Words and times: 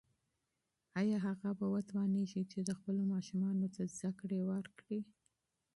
ایا 0.99 1.17
هغه 1.27 1.49
به 1.59 1.65
وتوانیږي 1.73 2.43
چې 2.51 2.59
خپلو 2.79 3.01
ماشومانو 3.13 3.65
ته 3.75 3.83
تعلیم 3.97 4.41
ورکړي؟ 4.47 4.99